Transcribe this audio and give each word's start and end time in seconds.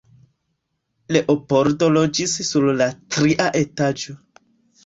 Leopoldo 1.15 1.89
loĝis 1.97 2.35
sur 2.49 2.67
la 2.81 2.91
tria 3.17 3.51
etaĝo. 3.63 4.19